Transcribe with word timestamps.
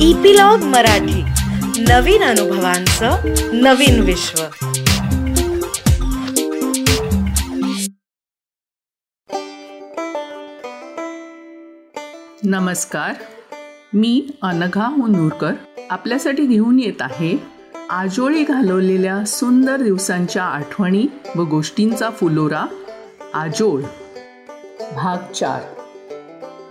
Epilogue 0.00 0.58
Marathi. 0.58 1.22
नवीन 1.82 2.22
अनुभवांचं 2.22 3.16
नवीन 3.52 4.00
विश्व. 4.00 4.42
नमस्कार. 12.44 13.14
मी 13.94 14.30
अनघा 14.42 14.88
मुनूरकर. 14.88 15.52
आपल्यासाठी 15.90 16.46
घेऊन 16.46 16.80
येत 16.80 17.02
आहे 17.02 17.42
आजोळी 17.90 18.44
घालवलेल्या 18.44 19.24
सुंदर 19.24 19.76
दिवसांच्या 19.76 20.44
आठवणी 20.44 21.06
व 21.36 21.42
गोष्टींचा 21.42 22.10
फुलोरा 22.10 22.66
आजोळ. 23.34 23.82
भाग 24.80 25.32
चार. 25.32 25.62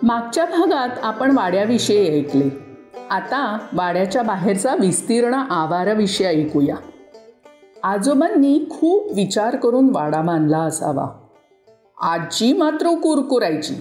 मागच्या 0.04 0.46
भागात 0.46 0.89
आपण 1.04 1.32
वाड्याविषयी 1.37 2.20
ऐकले. 2.20 2.64
आता 3.09 3.68
वाड्याच्या 3.73 4.23
बाहेरचा 4.23 4.75
विस्तीर्ण 4.75 5.33
आवाराविषयी 5.33 6.27
ऐकूया. 6.27 6.75
आजोबांनी 7.83 8.65
खूप 8.69 9.11
विचार 9.15 9.55
करून 9.55 9.89
वाडा 9.89 10.21
बांधला 10.21 10.57
असावा. 10.57 11.28
आजी 12.01 12.54
मात्र 12.54 12.87
कुरकुरायची. 12.87 13.73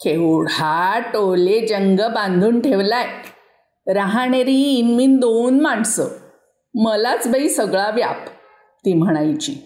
केवढा 0.00 0.98
टोले 0.98 1.66
जंग 1.66 2.00
बांधून 2.00 2.60
ठेवलाय. 2.60 3.06
राहणेरी 3.92 4.62
इनमिन 4.62 5.16
दोन 5.16 5.60
माणसं. 5.60 6.04
मलाच 6.74 7.28
बाई 7.28 7.48
सगळा 7.48 7.90
व्याप 7.90 8.28
ती 8.84 8.94
म्हणायची. 8.94 9.56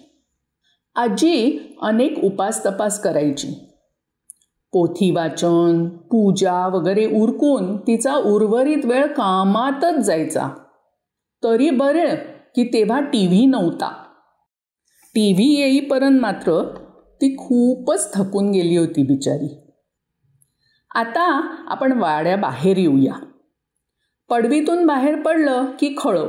आजी 0.95 1.59
अनेक 1.81 2.19
उपास 2.23 2.65
तपास 2.65 3.01
करायची. 3.01 3.72
पोथी 4.73 5.11
वाचन 5.11 5.87
पूजा 5.87 6.67
वगैरे 6.67 7.05
उरकून 7.05 7.77
तिचा 7.77 8.15
उर्वरित 8.15 8.85
वेळ 8.85 9.05
कामातच 9.05 9.95
जायचा. 9.95 10.49
तरी 11.43 11.69
बरं 11.69 12.15
की 12.55 12.63
तेव्हा 12.63 13.01
टी 13.01 13.27
व्ही 13.27 13.45
नव्हता. 13.45 14.03
टी 15.15 15.33
व्ही 15.33 15.61
येईपर्यंत 15.61 16.21
मात्र 16.21 16.75
ती 17.21 17.35
खूपच 17.37 18.13
थकून 18.13 18.51
गेली 18.51 18.77
होती 18.77 19.03
बिचारी. 19.03 19.59
आता 20.95 21.55
आपण 21.67 21.91
वाड्या 21.91 22.37
बाहेर 22.37 22.77
येऊया. 22.77 23.13
पडवीतून 24.29 24.85
बाहेर 24.85 25.21
पडलं 25.21 25.65
की 25.79 25.95
खळं. 25.97 26.27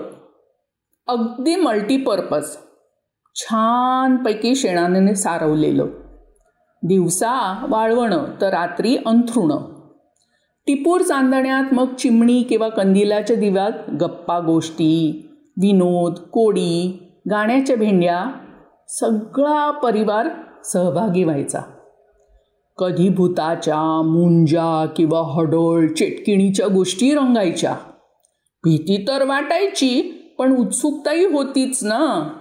अगदी 1.07 1.57
मल्टीपर्पज. 1.57 2.45
छानपैकी 3.35 4.55
शेणाने 4.55 5.15
सारवलेलं. 5.15 6.04
दिवसा 6.89 7.67
वाळवणं 7.69 8.25
तर 8.41 8.51
रात्री 8.51 8.97
अंथरुणं. 9.07 9.59
टिपूर 10.67 11.01
चांदण्यात 11.01 11.75
मग 11.75 11.95
चिमणी 11.95 12.43
किंवा 12.43 12.69
कंदिलाच्या 12.69 13.37
दिव्यात 13.37 13.73
गप्पा 14.01 14.41
गोष्टी 14.41 15.29
विनोद 15.57 16.15
कोडी 16.19 17.03
गाण्याच्या 17.31 17.77
भेंड्या 17.77 18.25
सगळा 18.89 19.71
परिवार 19.71 20.29
सहभागी 20.65 21.25
व्हायचा. 21.25 21.61
कधी 22.79 23.09
भूताच्या 23.09 24.03
मुंजा 24.03 24.87
किंवा 24.97 25.23
हडोळ 25.23 25.87
चेटकिणीच्या 25.87 26.67
गोष्टी 26.67 27.15
रंगायच्या. 27.15 27.77
भीती 28.65 29.05
तर 29.09 29.25
वाटायची 29.25 30.21
पण 30.39 30.57
उत्सुकताही 30.57 31.25
होतीच 31.25 31.85
ना. 31.85 32.33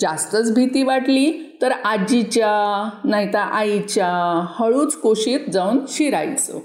जास्तच 0.00 0.54
भीती 0.54 0.82
वाटली 0.82 1.58
तर 1.62 1.72
आजीच्या 1.72 2.90
नाहीतर 3.04 3.38
आईच्या 3.38 4.44
हळूच 4.58 4.96
कोशीत 4.96 5.40
जाऊन 5.52 5.78
शिरायचं. 5.88 6.58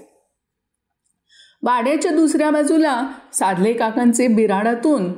वाड्याच्या 1.64 2.12
दुसऱ्या 2.12 2.50
बाजूला 2.50 3.08
साधले 3.34 3.74
काकांचे 3.74 4.28
बिराडातून 4.28 5.14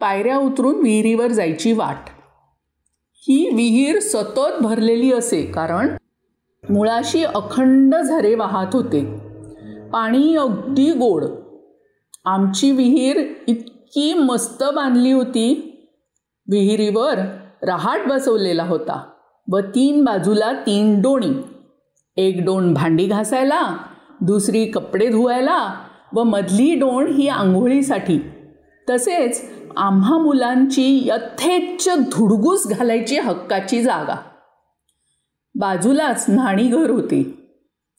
पायऱ्या 0.00 0.36
उतरून 0.36 0.74
विहिरीवर 0.74 1.26
जायची 1.26 1.72
वाट. 1.72 2.08
ही 3.14 3.50
विहीर 3.54 3.98
सतत 3.98 4.62
भरलेली 4.62 5.12
असे 5.12 5.42
कारण 5.42 5.96
मुळाशी 6.70 7.24
अखंड 7.24 7.94
झरे 7.94 8.34
वाहत 8.34 8.74
होते. 8.74 9.04
पाणी 9.88 10.36
अगदी 10.36 10.90
गोड. 10.90 11.24
आमची 12.24 12.70
विहीर 12.70 13.32
इतकी 13.48 14.14
मस्त 14.14 14.62
बांधली 14.62 15.12
होती. 15.12 15.64
विहिरीवर 16.50 17.14
रहाट 17.62 18.06
बसवलेला 18.08 18.64
होता 18.64 19.02
व 19.52 19.58
तीन 19.58 20.04
बाजूला 20.04 20.52
तीन 20.52 21.00
डोणी. 21.00 21.32
एक 22.16 22.44
डोण 22.44 22.74
भांडी 22.74 23.06
घासायला 23.06 23.76
दुसरी 24.20 24.64
कपडे 24.64 25.08
धुवायला 25.08 25.74
व 26.12 26.22
मधली 26.22 26.74
डोण 26.74 27.06
ही 27.06 27.28
आंघोळीसाठी. 27.28 28.18
तसेच 28.90 29.42
आम्हा 29.76 30.18
मुलांची 30.18 31.02
यथेच्छ 31.06 31.88
धुडगूस 31.88 32.66
घालायची 32.66 33.18
हक्काची 33.18 33.82
जागा. 33.82 34.16
बाजूलाच 35.54 36.26
न्हाणीघर 36.28 36.90
होते. 36.90 37.22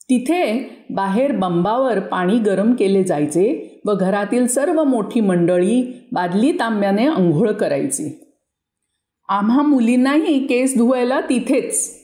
तिथे 0.01 0.69
बाहेर 0.89 1.31
बंबावर 1.31 1.99
पाणी 1.99 2.37
गरम 2.39 2.73
केले 2.73 3.03
जायचे 3.03 3.81
व 3.85 3.93
घरातील 3.93 4.47
सर्व 4.47 4.83
मोठी 4.83 5.21
मंडळी 5.21 6.07
बादली 6.11 6.51
तांब्याने 6.51 7.07
आंघोळ 7.07 7.51
करायची. 7.51 8.28
आम्हा 9.29 9.61
मुलींनाही 9.61 10.47
केस 10.47 10.77
धुवायला 10.77 11.21
तिथेच. 11.21 11.95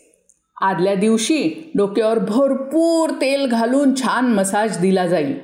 आदल्या 0.62 0.96
दिवशी 0.96 1.72
डोक्यावर 1.76 2.20
भरपूर 2.20 3.10
तेल 3.10 3.46
घालून 3.46 3.96
छान 3.96 4.26
मसाज 4.26 4.78
दिला 4.78 5.08
जाईल. 5.08 5.40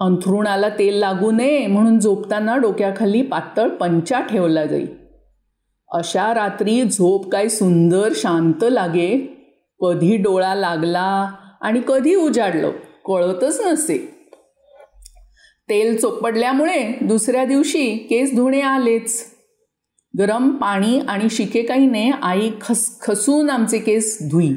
अंथरुणाला 0.00 0.68
तेल 0.68 0.94
लागू 0.94 1.30
नये 1.30 1.66
म्हणून 1.66 1.98
झोपताना 1.98 2.56
डोक्याखाली 2.56 3.22
पातळ 3.22 3.68
पंचा 3.68 4.20
ठेवला 4.20 4.66
जाईल. 4.66 4.88
अशा 5.90 6.34
रात्री 6.34 6.82
झोप 6.82 7.30
काय 7.30 7.48
सुंदर 7.48 8.08
शांत 8.14 8.64
लागे. 8.64 9.18
कधी 9.80 10.16
डोळा 10.16 10.54
लागला 10.54 11.30
आणि 11.60 11.80
कधी 11.88 12.14
उजाडलं 12.14 12.70
कळतच 13.04 13.60
नसे. 13.60 14.28
तेल 15.68 16.00
चोपडल्यामुळे 16.00 16.98
दुसऱ्या 17.02 17.44
दिवशी 17.44 17.96
केस 17.96 18.34
धुणे 18.36 18.60
आलेच. 18.60 19.39
गरम 20.18 20.50
पाणी 20.50 21.00
आणि 21.08 21.30
शिकेकाईने 21.30 22.10
आई 22.22 22.50
खस 22.60 23.00
खसून 23.00 23.50
आमचे 23.50 23.78
केस 23.78 24.18
धुई. 24.30 24.54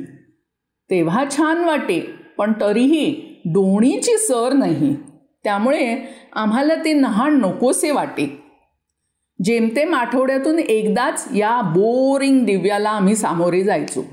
तेव्हा 0.90 1.26
छान 1.38 1.64
वाटे 1.64 2.10
पण 2.38 2.54
तरीही 2.62 3.42
डोणीची 3.46 4.18
सर 4.18 4.54
नाही. 4.54 4.96
त्यामुळे 5.44 5.98
आम्हाला 6.34 6.76
ते 6.76 6.94
नहाण 6.94 7.38
नकोसे 7.38 7.92
वाटे. 7.92 8.44
जेमतेम 9.44 9.96
आठवड्यातून 9.96 10.60
एकदाच 10.60 11.28
या 11.36 11.62
बोरिंग 11.62 12.46
दिव्याला 12.46 12.90
आम्ही 12.90 13.16
सामोरे 13.16 13.64
जायचो. 13.64 14.06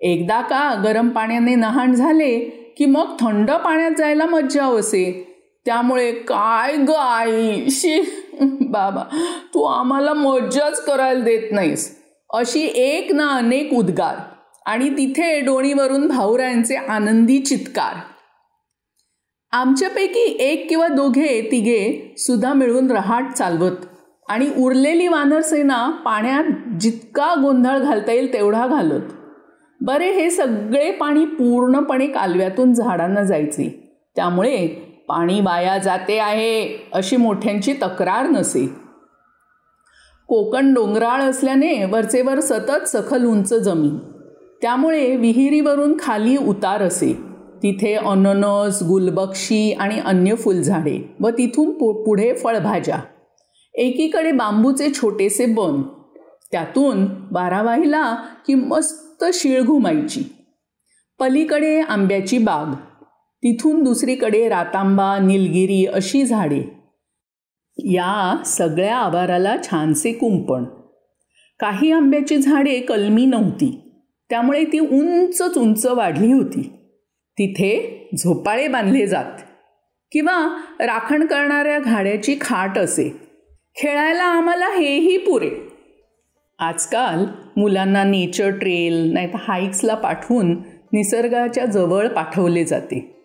एकदा 0.00 0.40
का 0.40 0.82
गरम 0.84 1.08
पाण्याने 1.08 1.54
नहाण 1.54 1.94
झाले 1.94 2.38
की 2.78 2.84
मग 2.84 3.16
थंड 3.20 3.50
पाण्यात 3.50 3.90
जायला 3.98 4.26
मज्जा 4.26 4.64
असे. 4.64 5.24
त्यामुळे 5.66 6.12
काय 6.12 6.76
ग 6.76 6.90
आई? 6.90 7.70
शी! 7.70 8.02
बाबा 8.60 9.02
तू 9.54 9.62
आम्हाला 9.62 10.14
मज्जाच 10.14 10.84
करायला 10.84 11.24
देत 11.24 11.42
नाहीस. 11.50 11.98
अशी 12.34 12.60
एक 12.74 13.12
ना 13.12 13.28
अनेक 13.28 13.72
उद्गार. 13.72 14.16
आणि 14.66 14.90
तिथे 14.90 15.40
डोणीवरून 15.40 16.08
भाऊरायांचे 16.08 16.74
आनंदी 16.74 17.38
चित्कार. 17.38 17.94
आमच्यापैकी 19.52 20.36
एक 20.40 20.68
किंवा 20.68 20.88
दोघे 20.88 21.48
तिघे 21.52 22.14
सुद्धा 22.18 22.52
मिळून 22.52 22.90
रहाट 22.90 23.32
चालवत. 23.32 23.76
आणि 24.28 24.50
उरलेली 24.58 25.08
वानरसेना 25.08 25.90
पाण्यात 25.90 26.78
जितका 26.80 27.34
गोंधळ 27.42 27.78
घालता 27.78 28.12
येईल 28.12 28.32
तेवढा 28.32 28.66
घालत. 28.66 29.02
बरे 29.80 30.12
हे 30.12 30.30
सगळे 30.30 30.90
पाणी 30.90 31.24
पूर्णपणे 31.24 32.06
कालव्यातून 32.06 32.72
झाडांना 32.72 33.22
जायचे. 33.22 33.96
त्यामुळे 34.16 34.87
पाणी 35.08 35.40
वाया 35.40 35.78
जाते 35.78 36.18
आहे 36.18 36.76
अशी 36.92 37.16
मोठ्यांची 37.16 37.72
तक्रार 37.72 38.28
नसे. 38.28 38.66
कोकण 40.26 40.74
डोंगराळ 40.74 41.22
असल्याने 41.22 41.84
वरचेवर 41.84 42.40
सतत 42.40 42.88
सखल 42.88 43.24
उंच 43.24 43.54
जमीन. 43.54 43.98
त्यामुळे 44.62 45.16
विहिरीवरून 45.16 45.96
खाली 46.00 46.36
उतार 46.36 46.82
असे. 46.82 47.12
तिथे 47.62 47.94
अननस 47.94 48.82
गुलबक्षी 48.82 49.72
आणि 49.72 50.00
अन्य 50.00 50.34
फुलझाडे 50.34 51.14
व 51.20 51.28
तिथून 51.28 51.70
पु 51.70 51.92
पुढे 51.92 52.34
फळभाज्या. 52.34 52.98
एकीकडे 53.74 54.32
बांबूचे 54.32 54.92
छोटेसे 54.94 55.46
बन. 55.46 55.82
त्यातून 56.52 57.06
बारावाहीला 57.32 58.14
की 58.46 58.54
मस्त 58.54 59.24
शिळ 59.32 59.62
घुमायची. 59.62 60.22
पलीकडे 61.20 61.80
आंब्याची 61.80 62.38
बाग. 62.38 62.87
तिथून 63.42 63.82
दुसरीकडे 63.82 64.48
रातांबा 64.48 65.18
निलगिरी 65.18 65.86
अशी 65.86 66.24
झाडे. 66.24 66.62
या 67.78 68.42
सगळ्या 68.46 68.96
आवाराला 68.96 69.56
छानसे 69.62 70.12
कुंपण. 70.12 70.64
काही 71.60 71.92
आंब्याची 71.92 72.36
झाडे 72.36 72.80
कलमी 72.80 73.26
नव्हती. 73.26 73.80
त्यामुळे 74.30 74.64
ती 74.64 74.78
उंचच 74.78 75.58
उंच 75.58 75.86
वाढली 75.86 76.32
होती. 76.32 76.72
तिथे 77.38 78.08
झोपाळे 78.18 78.68
बांधले 78.68 79.06
जात. 79.06 79.40
किंवा 80.12 80.58
राखण 80.80 81.26
करणाऱ्या 81.26 81.78
घाड्याची 81.78 82.36
खाट 82.40 82.78
असे. 82.78 83.16
खेळायला 83.76 84.24
आम्हाला 84.24 84.66
हेही 84.66 85.18
पुरे. 85.18 85.50
आजकाल 86.58 87.24
मुलांना 87.56 88.04
नेचर 88.04 88.50
ट्रेल 88.50 89.10
नाही 89.12 89.26
तर 89.26 89.38
हाईक्सला 89.40 89.94
पाठवून 89.94 90.52
निसर्गाच्या 90.92 91.66
जवळ 91.66 92.08
पाठवले 92.08 92.64
जाते. 92.64 93.17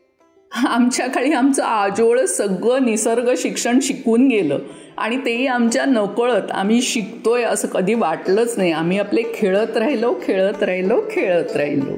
आमच्याकडे 0.56 1.32
आमचं 1.32 1.64
आजोळ 1.64 2.26
सगळं 2.26 2.86
निसर्ग 2.86 3.34
शिक्षण 3.38 3.80
शिकून 3.82 4.28
गेलं. 4.28 4.60
आणि 4.98 5.18
तेही 5.18 5.48
आमच्या 5.48 5.86
नकळत. 5.86 6.52
आम्ही 6.52 6.82
शिकतोय 6.82 7.44
असं 7.44 7.68
कधी 7.68 7.94
वाटलंच 7.94 8.54
नाही. 8.58 8.72
आम्ही 8.72 9.00
आपले 9.00 9.22
खेळत 9.36 9.78
राहिलो 9.78 10.16
खेळत 10.24 10.64
राहिलो 10.64 11.02
खेळत 11.12 11.56
राहिलो. 11.56 11.98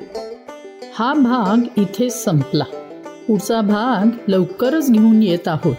हा 0.93 1.13
भाग 1.13 1.79
इथे 1.79 2.09
संपला. 2.09 2.63
पुढचा 3.27 3.61
भाग 3.61 4.17
लवकरच 4.27 4.91
घेऊन 4.91 5.23
येत 5.23 5.47
आहोत. 5.47 5.75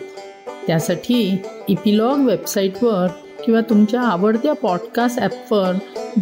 त्यासाठी 0.67 1.39
इपिलॉग 1.69 2.19
वेबसाईटवर 2.19 3.07
किंवा 3.45 3.61
तुमच्या 3.61 4.01
आवडत्या 4.01 4.53
पॉडकास्ट 4.53 5.19
ॲपवर 5.21 5.73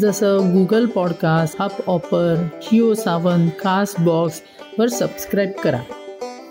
जसं 0.01 0.39
गुगल 0.39 0.87
पॉडकास्ट 0.87 1.63
हप 1.63 1.91
ऑपर 1.91 2.49
जिओ 2.63 2.95
सावन 2.95 3.49
कास्ट 3.49 4.01
बॉक्सवर 4.01 4.87
सबस्क्राईब 4.87 5.51
करा. 5.51 5.79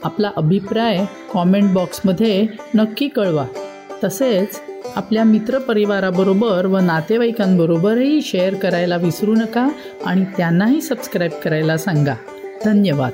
आपला 0.04 0.32
अभिप्राय 0.38 1.06
कॉमेंट 1.34 1.74
बॉक्समध्ये 1.74 2.48
नक्की 2.76 3.08
कळवा. 3.08 3.46
तसेच 4.04 4.62
आपल्या 4.96 5.24
मित्रपरिवाराबरोबर 5.24 6.66
व 6.66 6.78
नातेवाईकांबरोबरही 6.78 8.22
शेअर 8.22 8.54
करायला 8.54 8.98
विसरू 8.98 9.36
नका 9.36 9.68
आणि 10.06 10.26
त्यांनाही 10.38 10.82
सबस्क्राईब 10.82 11.32
करायला 11.32 11.78
सांगा. 11.78 12.16
धन्यवाद. 12.66 13.12